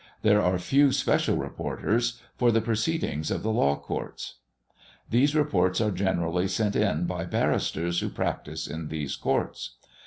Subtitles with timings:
[0.23, 4.37] There are few special reporters for the proceedings of the law courts.
[5.07, 9.75] These reports are generally sent in by barristers who practise in these courts.